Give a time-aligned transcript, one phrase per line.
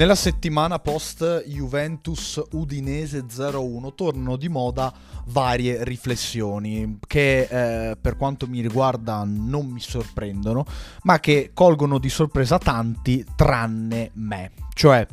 [0.00, 4.90] Nella settimana post Juventus Udinese 0-1 tornano di moda
[5.26, 10.64] varie riflessioni che eh, per quanto mi riguarda non mi sorprendono,
[11.02, 14.52] ma che colgono di sorpresa tanti tranne me.
[14.72, 15.06] Cioè,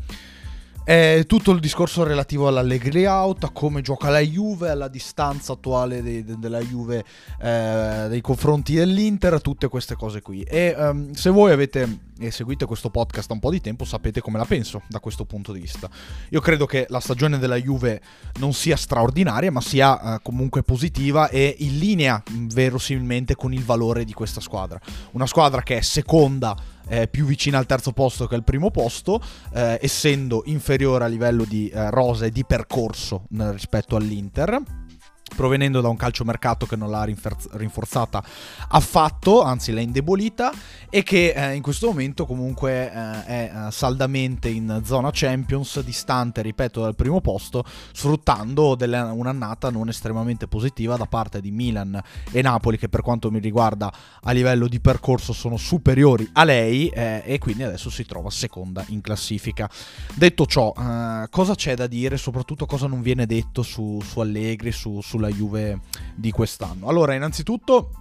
[0.88, 6.02] è tutto il discorso relativo all'Allegri out, a come gioca la Juve, alla distanza attuale
[6.02, 7.04] de- de- della Juve
[7.42, 10.44] eh, nei confronti dell'Inter, tutte queste cose qui.
[10.44, 14.38] E um, se voi avete seguite questo podcast da un po' di tempo, sapete come
[14.38, 15.90] la penso da questo punto di vista.
[16.30, 18.02] Io credo che la stagione della Juve
[18.40, 24.06] non sia straordinaria, ma sia eh, comunque positiva e in linea verosimilmente con il valore
[24.06, 24.80] di questa squadra.
[25.12, 26.56] Una squadra che è seconda
[26.88, 29.22] eh, più vicina al terzo posto che al primo posto,
[29.54, 34.86] eh, essendo inferiore a livello di eh, rosa e di percorso rispetto all'Inter
[35.38, 38.24] provenendo da un calciomercato che non l'ha rinforzata
[38.70, 40.52] affatto, anzi l'ha indebolita
[40.90, 46.42] e che eh, in questo momento comunque eh, è eh, saldamente in zona Champions, distante,
[46.42, 52.02] ripeto, dal primo posto, sfruttando delle, un'annata non estremamente positiva da parte di Milan
[52.32, 56.88] e Napoli che per quanto mi riguarda a livello di percorso sono superiori a lei
[56.88, 59.70] eh, e quindi adesso si trova seconda in classifica.
[60.16, 64.72] Detto ciò, eh, cosa c'è da dire, soprattutto cosa non viene detto su, su Allegri,
[64.72, 65.80] su, su sulla Juve
[66.16, 66.88] di quest'anno.
[66.88, 67.92] Allora, innanzitutto,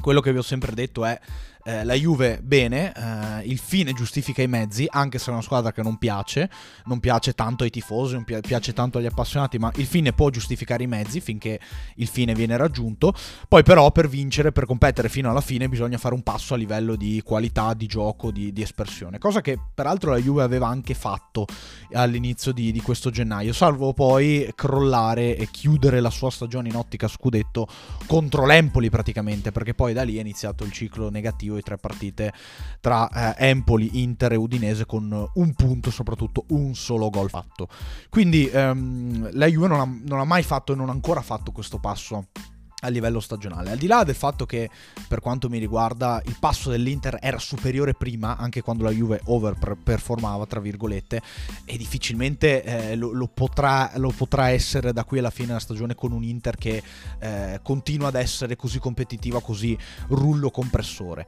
[0.00, 1.18] quello che vi ho sempre detto è
[1.66, 5.72] eh, la Juve bene, eh, il fine giustifica i mezzi, anche se è una squadra
[5.72, 6.48] che non piace,
[6.84, 10.30] non piace tanto ai tifosi, non pi- piace tanto agli appassionati, ma il fine può
[10.30, 11.58] giustificare i mezzi finché
[11.96, 13.12] il fine viene raggiunto.
[13.48, 16.94] Poi però per vincere, per competere fino alla fine bisogna fare un passo a livello
[16.94, 21.46] di qualità, di gioco, di, di espressione, cosa che peraltro la Juve aveva anche fatto
[21.94, 27.08] all'inizio di, di questo gennaio, salvo poi crollare e chiudere la sua stagione in ottica
[27.08, 27.66] scudetto
[28.06, 32.32] contro l'Empoli praticamente, perché poi da lì è iniziato il ciclo negativo e tre partite
[32.80, 37.68] tra eh, Empoli, Inter e Udinese con un punto, soprattutto un solo gol fatto.
[38.08, 41.52] Quindi ehm, la Juve non ha, non ha mai fatto e non ha ancora fatto
[41.52, 42.28] questo passo
[42.80, 43.70] a livello stagionale.
[43.70, 44.68] Al di là del fatto che,
[45.08, 50.46] per quanto mi riguarda, il passo dell'Inter era superiore prima, anche quando la Juve overperformava,
[50.46, 51.22] tra virgolette,
[51.64, 55.94] e difficilmente eh, lo, lo, potrà, lo, potrà, essere da qui alla fine della stagione
[55.94, 56.82] con un Inter che
[57.18, 59.76] eh, continua ad essere così competitiva, così
[60.08, 61.26] rullo compressore.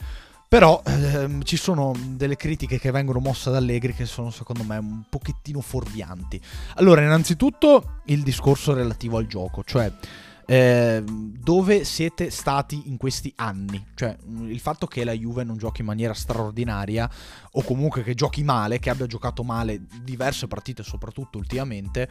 [0.48, 4.78] Però ehm, ci sono delle critiche che vengono mosse da Allegri che sono secondo me
[4.78, 6.40] un pochettino fuorvianti.
[6.76, 9.92] Allora, innanzitutto il discorso relativo al gioco, cioè
[10.50, 13.84] eh, dove siete stati in questi anni?
[13.94, 14.16] Cioè,
[14.46, 17.08] il fatto che la Juve non giochi in maniera straordinaria
[17.52, 22.08] o comunque che giochi male, che abbia giocato male diverse partite, soprattutto ultimamente,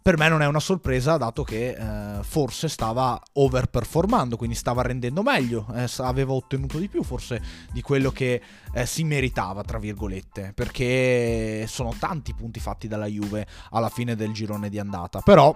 [0.00, 5.22] per me non è una sorpresa dato che eh, forse stava overperformando, quindi stava rendendo
[5.22, 8.40] meglio, eh, aveva ottenuto di più forse di quello che
[8.72, 14.32] eh, si meritava, tra virgolette, perché sono tanti punti fatti dalla Juve alla fine del
[14.32, 15.54] girone di andata, però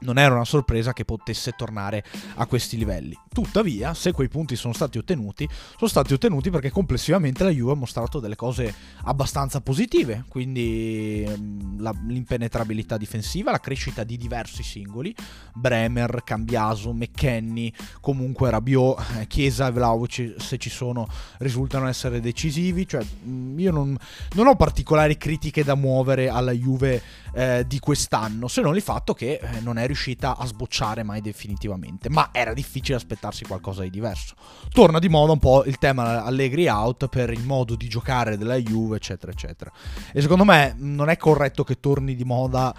[0.00, 2.04] non era una sorpresa che potesse tornare
[2.36, 3.18] a questi livelli.
[3.32, 7.76] Tuttavia, se quei punti sono stati ottenuti, sono stati ottenuti perché complessivamente la Juve ha
[7.76, 8.72] mostrato delle cose
[9.04, 15.14] abbastanza positive, quindi mm, la, l'impenetrabilità difensiva, la crescita di diversi singoli,
[15.54, 22.86] Bremer, Cambiaso, McKenny, comunque Rabiot, eh, Chiesa e Vlaovic se ci sono risultano essere decisivi,
[22.86, 23.96] cioè mm, io non,
[24.34, 27.02] non ho particolari critiche da muovere alla Juve
[27.34, 31.20] eh, di quest'anno, se non il fatto che eh, non è riuscita a sbocciare mai
[31.20, 34.34] definitivamente, ma era difficile aspettarsi qualcosa di diverso.
[34.70, 38.56] Torna di moda un po' il tema Allegri out per il modo di giocare della
[38.56, 39.72] Juve, eccetera, eccetera.
[40.12, 42.74] E secondo me non è corretto che torni di moda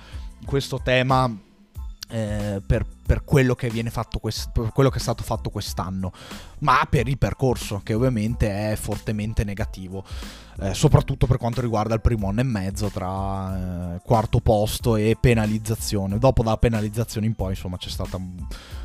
[0.45, 1.31] questo tema
[2.07, 6.11] eh, per, per, quello quest- per quello che è stato fatto quest'anno,
[6.59, 10.03] ma per il percorso che ovviamente è fortemente negativo,
[10.59, 15.17] eh, soprattutto per quanto riguarda il primo anno e mezzo tra eh, quarto posto e
[15.19, 16.17] penalizzazione.
[16.17, 18.19] Dopo dalla penalizzazione in poi, insomma, c'è stata,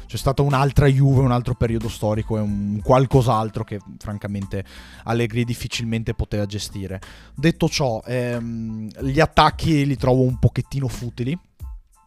[0.06, 4.64] c'è stata un'altra Juve, un altro periodo storico e un qualcos'altro che francamente
[5.04, 7.00] Allegri difficilmente poteva gestire.
[7.34, 11.38] Detto ciò, ehm, gli attacchi li trovo un pochettino futili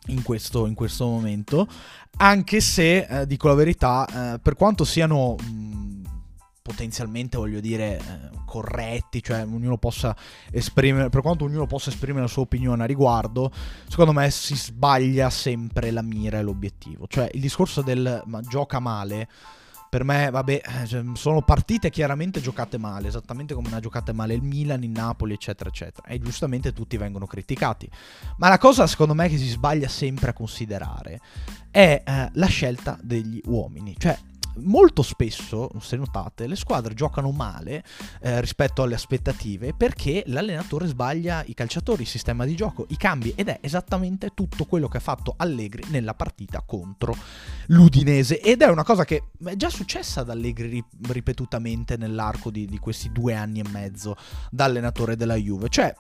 [0.08, 1.68] in questo, in questo momento,
[2.18, 6.02] anche se, eh, dico la verità, eh, per quanto siano mh,
[6.62, 10.16] potenzialmente, voglio dire, eh, corretti, cioè ognuno possa
[10.52, 13.52] esprimere, per quanto ognuno possa esprimere la sua opinione a riguardo,
[13.88, 17.08] secondo me si sbaglia sempre la mira e l'obiettivo.
[17.08, 19.28] Cioè il discorso del ma, gioca male
[19.94, 24.12] per me, vabbè, eh, cioè, sono partite chiaramente giocate male, esattamente come ne ha giocate
[24.12, 26.08] male il Milan, il Napoli, eccetera, eccetera.
[26.08, 27.88] E giustamente tutti vengono criticati.
[28.38, 31.22] Ma la cosa, secondo me, che si sbaglia sempre a considerare
[31.70, 33.94] è eh, la scelta degli uomini.
[33.96, 34.18] Cioè,
[34.58, 37.84] molto spesso, se notate, le squadre giocano male
[38.22, 43.34] eh, rispetto alle aspettative perché l'allenatore sbaglia i calciatori, il sistema di gioco, i cambi
[43.36, 47.16] ed è esattamente tutto quello che ha fatto Allegri nella partita contro
[47.68, 48.40] l'Udinese.
[48.40, 53.12] Ed è una cosa che è già successa ad Allegri ripetutamente nell'arco di, di questi
[53.12, 54.16] due anni e mezzo
[54.50, 55.94] da allenatore della Juve, cioè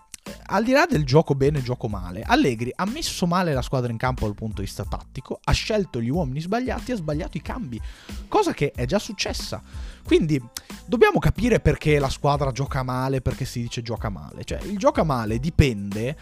[0.47, 3.91] al di là del gioco bene e gioco male, Allegri ha messo male la squadra
[3.91, 7.37] in campo dal punto di vista tattico, ha scelto gli uomini sbagliati e ha sbagliato
[7.37, 7.81] i cambi,
[8.27, 9.61] cosa che è già successa.
[10.05, 10.41] Quindi
[10.85, 14.43] dobbiamo capire perché la squadra gioca male, perché si dice gioca male.
[14.43, 16.15] Cioè, il gioca male dipende,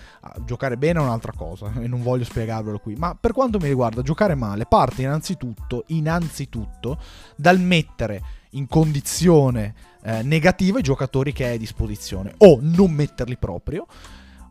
[0.45, 4.01] giocare bene è un'altra cosa e non voglio spiegarvelo qui, ma per quanto mi riguarda
[4.01, 6.99] giocare male parte innanzitutto, innanzitutto
[7.35, 9.73] dal mettere in condizione
[10.03, 13.87] eh, negativa i giocatori che hai a disposizione o non metterli proprio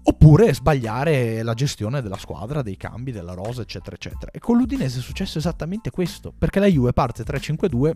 [0.02, 4.30] oppure sbagliare la gestione della squadra, dei cambi, della rosa, eccetera, eccetera.
[4.32, 7.92] E con l'Udinese è successo esattamente questo, perché la Juve parte 3-5-2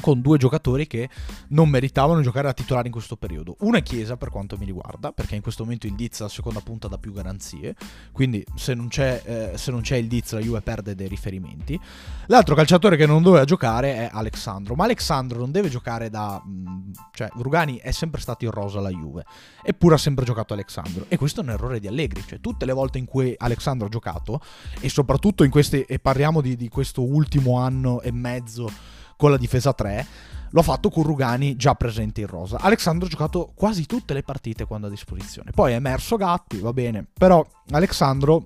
[0.00, 1.08] con due giocatori che
[1.48, 3.56] non meritavano di giocare a titolare in questo periodo.
[3.60, 6.60] Una è Chiesa per quanto mi riguarda, perché in questo momento il Diz la seconda
[6.60, 7.74] punta dà più garanzie,
[8.10, 9.22] quindi se non c'è,
[9.52, 11.78] eh, se non c'è il Diz la Juve perde dei riferimenti.
[12.26, 16.42] L'altro calciatore che non doveva giocare è Alexandro, ma Alexandro non deve giocare da...
[16.44, 19.24] Mm, cioè Rugani è sempre stato in rosa alla Juve,
[19.62, 21.06] eppure ha sempre giocato Alexandro.
[21.08, 23.90] E questo è un errore di Allegri, cioè tutte le volte in cui Alexandro ha
[23.90, 24.40] giocato
[24.80, 29.36] e soprattutto in queste, e parliamo di, di questo ultimo anno e mezzo, con la
[29.36, 30.06] difesa 3.
[30.50, 32.58] Lo ha fatto con Rugani già presente in rosa.
[32.58, 35.50] Alexandro ha giocato quasi tutte le partite quando a disposizione.
[35.50, 37.06] Poi è emerso Gatti, va bene.
[37.12, 38.44] Però Alexandro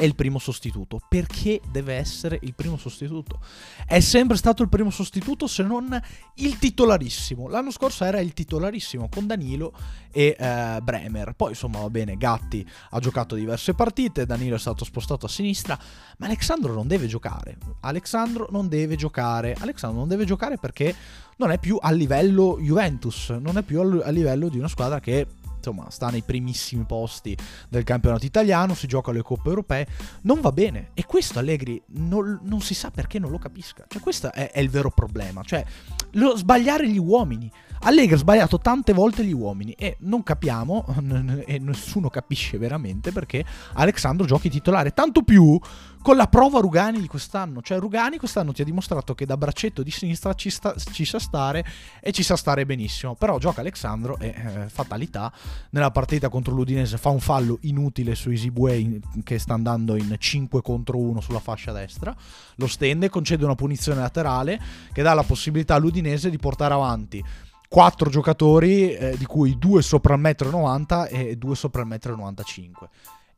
[0.00, 0.98] è il primo sostituto.
[1.06, 3.38] Perché deve essere il primo sostituto?
[3.86, 6.00] È sempre stato il primo sostituto se non
[6.36, 7.48] il titolarissimo.
[7.48, 9.74] L'anno scorso era il titolarissimo con Danilo
[10.10, 11.34] e eh, Bremer.
[11.34, 15.78] Poi insomma va bene, Gatti ha giocato diverse partite, Danilo è stato spostato a sinistra,
[16.16, 17.58] ma Alexandro non deve giocare.
[17.80, 19.54] Alexandro non deve giocare.
[19.58, 20.96] Alexandro non deve giocare perché
[21.36, 25.26] non è più a livello Juventus, non è più a livello di una squadra che
[25.60, 27.36] insomma sta nei primissimi posti
[27.68, 29.86] del campionato italiano, si gioca alle coppe europee,
[30.22, 30.90] non va bene.
[30.94, 33.84] E questo Allegri non, non si sa perché non lo capisca.
[33.86, 35.64] Cioè questo è, è il vero problema, cioè
[36.12, 37.50] lo, sbagliare gli uomini.
[37.82, 40.84] Allegri ha sbagliato tante volte gli uomini e non capiamo,
[41.46, 45.58] e nessuno capisce veramente perché Alexandro giochi titolare, tanto più
[46.02, 47.62] con la prova Rugani di quest'anno.
[47.62, 51.18] Cioè Rugani quest'anno ti ha dimostrato che da braccetto di sinistra ci, sta, ci sa
[51.18, 51.64] stare
[52.00, 53.14] e ci sa stare benissimo.
[53.14, 55.32] Però gioca Alexandro e eh, fatalità.
[55.70, 60.62] Nella partita contro l'Udinese fa un fallo inutile su Isibue che sta andando in 5
[60.62, 62.14] contro 1 sulla fascia destra.
[62.56, 64.60] Lo stende, concede una punizione laterale
[64.92, 67.24] che dà la possibilità all'Udinese di portare avanti
[67.70, 72.68] quattro giocatori, eh, di cui due sopra il 1,90 m e due sopra il 1,95
[72.68, 72.88] m.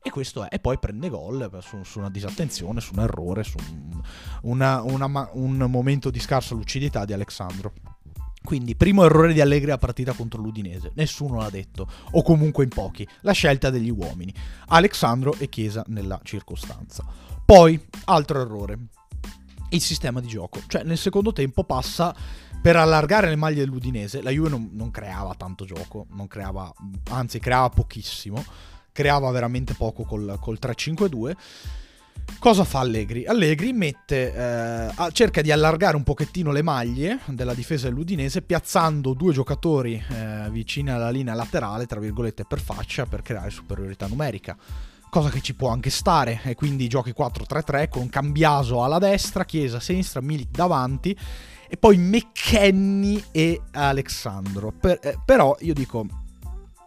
[0.05, 3.57] E questo è, e poi prende gol su, su, una disattenzione, su un errore, su
[3.57, 4.01] un,
[4.41, 7.71] una, una, un momento di scarsa lucidità di Alessandro.
[8.53, 10.91] Quindi, primo errore di Allegri a partita contro l'Udinese.
[10.93, 13.07] Nessuno l'ha detto, o comunque in pochi.
[13.21, 14.31] La scelta degli uomini.
[14.67, 17.03] Alexandro e Chiesa nella circostanza.
[17.43, 18.77] Poi, altro errore.
[19.69, 20.61] Il sistema di gioco.
[20.67, 22.15] Cioè, nel secondo tempo passa
[22.61, 24.21] per allargare le maglie dell'Udinese.
[24.21, 26.71] La Juve non, non creava tanto gioco, creava,
[27.09, 28.43] anzi, creava pochissimo
[28.93, 31.35] creava veramente poco col, col 3-5-2.
[32.39, 33.25] Cosa fa Allegri?
[33.25, 39.31] Allegri mette, eh, cerca di allargare un pochettino le maglie della difesa dell'Udinese piazzando due
[39.31, 44.57] giocatori eh, vicini alla linea laterale, tra virgolette, per faccia per creare superiorità numerica.
[45.09, 49.77] Cosa che ci può anche stare, e quindi giochi 4-3-3 con Cambiaso alla destra, Chiesa
[49.77, 51.17] a sinistra, Milik davanti
[51.69, 54.71] e poi McKenny e Alexandro.
[54.71, 56.05] Per, eh, però io dico,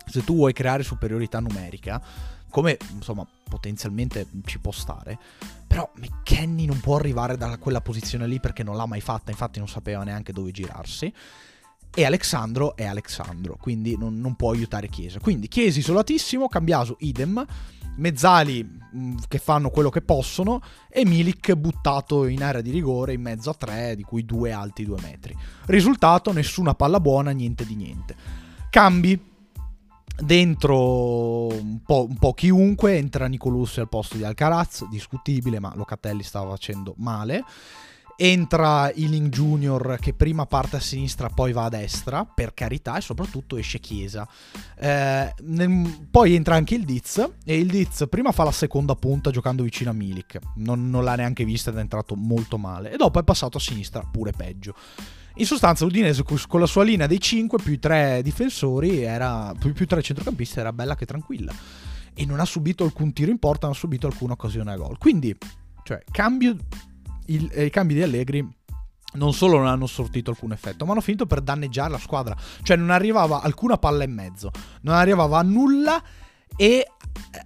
[0.04, 2.00] se tu vuoi creare superiorità numerica,
[2.56, 5.18] come insomma potenzialmente ci può stare,
[5.66, 9.58] però McKenny non può arrivare da quella posizione lì perché non l'ha mai fatta, infatti
[9.58, 11.12] non sapeva neanche dove girarsi.
[11.94, 15.18] E Alexandro è Alexandro, quindi non, non può aiutare Chiesa.
[15.18, 17.44] Quindi Chiesa isolatissimo, Cambiaso idem,
[17.96, 23.20] Mezzali mm, che fanno quello che possono e Milik buttato in area di rigore in
[23.20, 25.36] mezzo a tre, di cui due alti due metri.
[25.66, 28.16] Risultato, nessuna palla buona, niente di niente.
[28.70, 29.35] Cambi,
[30.18, 36.22] Dentro un po', un po', chiunque, entra Nicolussi al posto di Alcaraz, discutibile, ma Locatelli
[36.22, 37.44] stava facendo male.
[38.18, 43.02] Entra Ealing Junior che prima parte a sinistra, poi va a destra, per carità, e
[43.02, 44.26] soprattutto esce Chiesa.
[44.78, 49.30] Eh, nel, poi entra anche il Diz, e il Diz prima fa la seconda punta
[49.30, 52.96] giocando vicino a Milik, non, non l'ha neanche vista ed è entrato molto male, e
[52.96, 54.74] dopo è passato a sinistra, pure peggio.
[55.38, 59.74] In sostanza l'Udinese con la sua linea dei 5 più i 3 difensori, era, più,
[59.74, 61.52] più 3 centrocampisti, era bella che tranquilla.
[62.14, 64.96] E non ha subito alcun tiro in porta, non ha subito alcuna occasione a gol.
[64.96, 65.36] Quindi,
[65.82, 66.56] cioè, cambio,
[67.26, 68.48] il, eh, i cambi di Allegri
[69.16, 72.34] non solo non hanno sortito alcun effetto, ma hanno finito per danneggiare la squadra.
[72.62, 74.50] Cioè non arrivava alcuna palla in mezzo,
[74.82, 76.02] non arrivava a nulla
[76.56, 76.86] e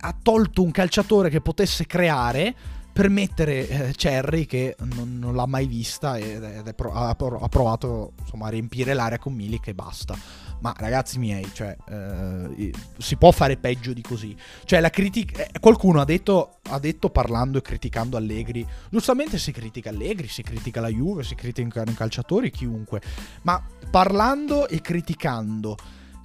[0.00, 2.54] ha tolto un calciatore che potesse creare
[3.00, 8.12] per mettere eh, Cherry che non, non, l'ha mai vista ed è, pro- ha, provato
[8.20, 10.14] insomma, a riempire l'area con Milik e basta.
[10.60, 14.36] Ma ragazzi miei, cioè, eh, si può fare peggio di così.
[14.66, 15.46] Cioè, la critica.
[15.46, 18.66] Eh, qualcuno ha detto, ha detto, parlando e criticando Allegri.
[18.90, 23.00] Giustamente si critica Allegri, si critica la Juve, si criticano i calciatori, chiunque.
[23.44, 25.74] Ma parlando e criticando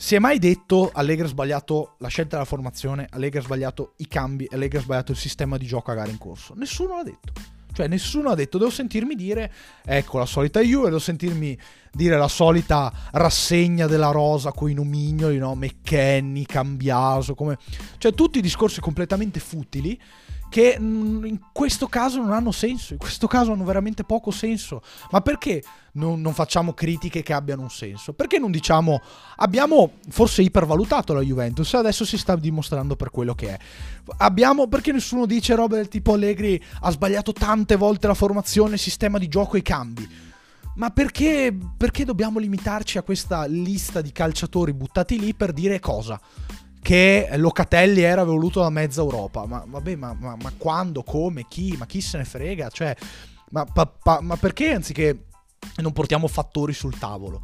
[0.06, 4.08] si è mai detto Allegri ha sbagliato la scelta della formazione, Allegri ha sbagliato i
[4.08, 6.54] cambi, Allegri ha sbagliato il sistema di gioco a gara in corso?
[6.56, 7.34] Nessuno l'ha detto.
[7.74, 9.52] Cioè nessuno ha detto, devo sentirmi dire,
[9.84, 11.58] ecco la solita Juve, devo sentirmi
[11.96, 15.56] dire la solita rassegna della rosa con i nomignoli, no?
[15.56, 17.58] McKenny, Cambiaso, come...
[17.98, 19.98] Cioè tutti discorsi completamente futili
[20.50, 24.82] che mm, in questo caso non hanno senso, in questo caso hanno veramente poco senso.
[25.12, 28.14] Ma perché non, non, facciamo critiche che abbiano un senso?
[28.14, 29.02] Perché non diciamo
[29.38, 33.60] abbiamo forse ipervalutato la Juventus e adesso si sta dimostrando per quello che è?
[34.18, 38.80] Abbiamo, perché nessuno dice roba del tipo Allegri ha sbagliato tante volte la formazione, il
[38.80, 40.34] sistema di gioco e i cambi?
[40.76, 46.20] Ma perché, perché dobbiamo limitarci a questa lista di calciatori buttati lì per dire cosa?
[46.86, 49.48] che Locatelli era voluto da mezza Europa.
[49.48, 51.76] Ma vabbè, ma, ma, ma quando, come, chi?
[51.80, 52.70] Ma chi se ne frega?
[52.70, 52.96] Cioè,
[53.50, 55.26] ma, pa, pa, ma perché anziché
[55.78, 57.42] non portiamo fattori sul tavolo?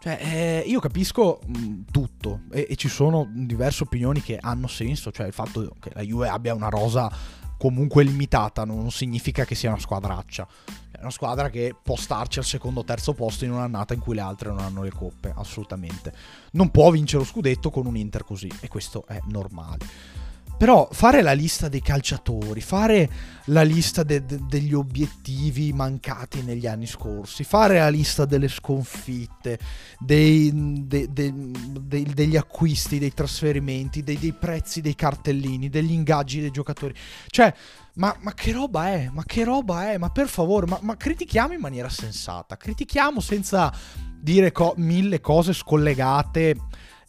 [0.00, 5.10] Cioè, eh, io capisco mh, tutto e, e, ci sono diverse opinioni che hanno senso,
[5.10, 7.10] cioè il fatto che la Juve abbia una rosa
[7.58, 10.46] comunque limitata non significa che sia una squadraccia.
[10.96, 14.14] È una squadra che può starci al secondo o terzo posto in un'annata in cui
[14.14, 16.12] le altre non hanno le coppe, assolutamente.
[16.52, 20.14] Non può vincere lo scudetto con un Inter così, e questo è normale.
[20.56, 23.10] Però fare la lista dei calciatori, fare
[23.46, 29.58] la lista de- de- degli obiettivi mancati negli anni scorsi, fare la lista delle sconfitte,
[29.98, 30.50] dei,
[30.86, 36.94] de- degli acquisti, dei trasferimenti, dei-, dei prezzi dei cartellini, degli ingaggi dei giocatori.
[37.26, 37.54] Cioè,
[37.96, 39.08] ma, ma, che roba è?
[39.12, 39.98] Ma che roba è?
[39.98, 43.72] Ma per favore, ma, ma critichiamo in maniera sensata, critichiamo senza
[44.18, 46.56] dire co- mille cose scollegate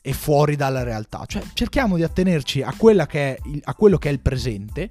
[0.02, 1.26] e fuori dalla realtà.
[1.26, 4.90] Cioè, cerchiamo di attenerci a, il, a quello che è il presente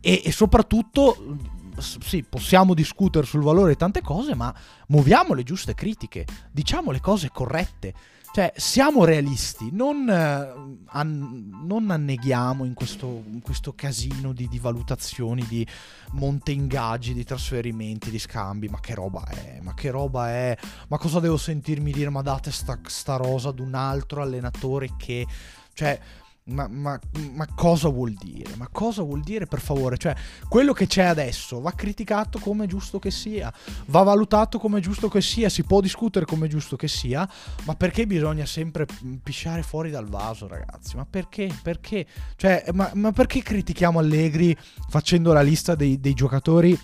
[0.00, 1.36] e, e soprattutto
[1.78, 4.52] sì, possiamo discutere sul valore di tante cose, ma
[4.88, 7.94] muoviamo le giuste critiche, diciamo le cose corrette.
[8.32, 14.60] Cioè, siamo realisti, non, eh, an- non anneghiamo in questo, in questo casino di, di,
[14.60, 15.66] valutazioni, di
[16.12, 18.68] monte ingaggi, di trasferimenti, di scambi.
[18.68, 19.58] Ma che roba è?
[19.62, 20.56] Ma che roba è?
[20.88, 22.08] Ma cosa devo sentirmi dire?
[22.10, 25.26] Ma date sta, sta rosa ad un altro allenatore che...
[25.72, 26.00] Cioè,
[26.50, 26.98] ma, ma,
[27.34, 28.54] ma, cosa vuol dire?
[28.56, 29.96] Ma cosa vuol dire per favore?
[29.96, 30.14] Cioè,
[30.48, 33.52] quello che c'è adesso va criticato come giusto che sia,
[33.86, 37.28] va valutato come giusto che sia, si può discutere come giusto che sia,
[37.64, 38.86] ma perché bisogna sempre
[39.22, 40.96] pisciare fuori dal vaso, ragazzi?
[40.96, 41.50] Ma perché?
[41.62, 42.06] Perché?
[42.36, 44.56] Cioè, ma, ma perché critichiamo Allegri
[44.88, 46.78] facendo la lista dei, dei giocatori?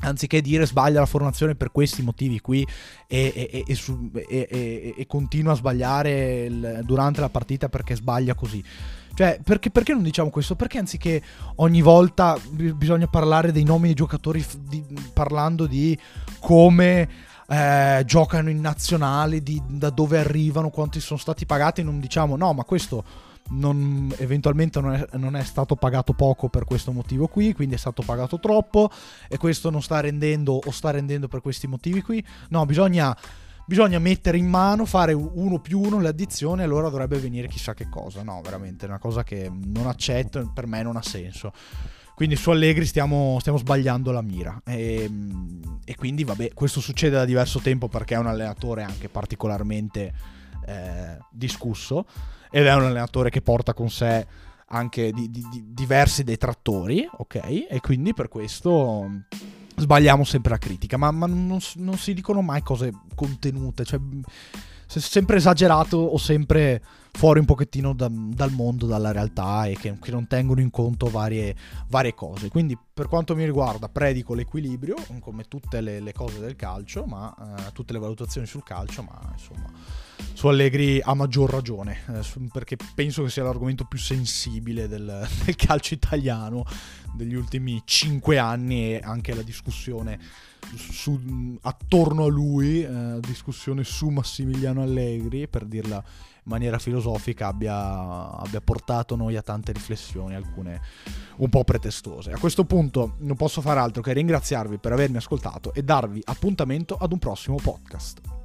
[0.00, 2.66] anziché dire sbaglia la formazione per questi motivi qui
[3.06, 8.62] e, e, e, e continua a sbagliare il, durante la partita perché sbaglia così.
[9.14, 10.56] Cioè, perché, perché, non diciamo questo?
[10.56, 11.22] Perché anziché
[11.56, 15.98] ogni volta bisogna parlare dei nomi dei giocatori di, parlando di
[16.38, 17.08] come
[17.48, 22.52] eh, giocano in nazionale, di, da dove arrivano, quanti sono stati pagati, non diciamo no,
[22.52, 23.04] ma questo
[23.50, 27.78] non, eventualmente non è, non è, stato pagato poco per questo motivo qui, quindi è
[27.78, 28.90] stato pagato troppo
[29.28, 32.24] e questo non sta rendendo o sta rendendo per questi motivi qui.
[32.50, 33.16] No, bisogna,
[33.70, 37.72] bisogna mettere in mano, fare uno più uno le addizioni e allora dovrebbe venire chissà
[37.72, 38.24] che cosa.
[38.24, 41.52] No, veramente è una cosa che non accetto, per me non ha senso.
[42.16, 44.60] Quindi su Allegri stiamo, stiamo sbagliando la mira.
[44.66, 45.08] E,
[45.84, 50.12] e, quindi, vabbè, questo succede da diverso tempo perché è un allenatore anche particolarmente
[50.66, 52.06] eh, discusso
[52.50, 54.26] ed è un allenatore che porta con sé
[54.66, 57.36] anche di, di, di diversi detrattori, ok?
[57.68, 59.08] E quindi per questo
[59.80, 63.98] sbagliamo sempre la critica, ma, ma non, non, si dicono mai cose contenute, cioè
[64.86, 66.82] sempre esagerato o sempre
[67.12, 71.08] fuori un pochettino da, dal mondo, dalla realtà e che, che non tengono in conto
[71.08, 71.54] varie,
[71.88, 72.48] varie, cose.
[72.48, 77.34] Quindi per quanto mi riguarda predico l'equilibrio, come tutte le, le cose del calcio, ma
[77.36, 79.70] uh, tutte le valutazioni sul calcio, ma insomma
[80.32, 85.56] su Allegri a maggior ragione, eh, perché penso che sia l'argomento più sensibile del, del
[85.56, 86.64] calcio italiano
[87.12, 90.18] degli ultimi cinque anni e anche la discussione
[90.76, 98.30] su, attorno a lui, eh, discussione su Massimiliano Allegri, per dirla in maniera filosofica, abbia,
[98.30, 100.80] abbia, portato noi a tante riflessioni, alcune
[101.36, 102.32] un po' pretestose.
[102.32, 106.96] A questo punto non posso fare altro che ringraziarvi per avermi ascoltato e darvi appuntamento
[106.96, 108.39] ad un prossimo podcast.